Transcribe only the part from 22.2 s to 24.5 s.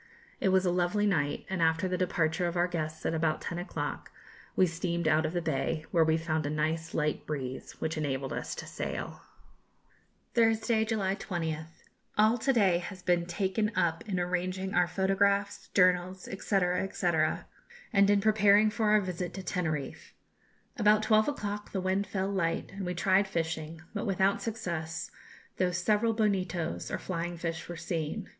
light and we tried fishing, but without